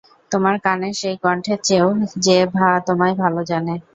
তোমার 0.31 0.55
কানের 0.65 0.93
সেই 0.95 1.15
কণ্ঠের 1.23 1.59
চেয়েও 1.63 1.89
যে 2.25 2.37
তোমায় 2.87 3.15
ভালো 3.21 3.41
জানে। 3.49 3.75